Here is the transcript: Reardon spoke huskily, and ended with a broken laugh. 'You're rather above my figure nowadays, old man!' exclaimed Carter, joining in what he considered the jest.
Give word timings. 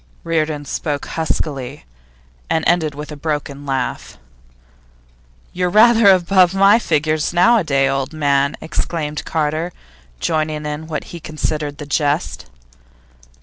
Reardon 0.23 0.65
spoke 0.65 1.05
huskily, 1.09 1.85
and 2.49 2.65
ended 2.67 2.95
with 2.95 3.11
a 3.11 3.15
broken 3.15 3.67
laugh. 3.67 4.17
'You're 5.53 5.69
rather 5.69 6.09
above 6.09 6.55
my 6.55 6.79
figure 6.79 7.19
nowadays, 7.31 7.91
old 7.91 8.11
man!' 8.11 8.55
exclaimed 8.61 9.23
Carter, 9.25 9.71
joining 10.19 10.65
in 10.65 10.87
what 10.87 11.03
he 11.13 11.19
considered 11.19 11.77
the 11.77 11.85
jest. 11.85 12.47